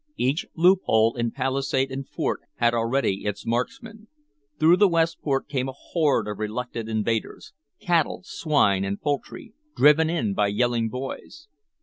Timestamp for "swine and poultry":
8.25-9.53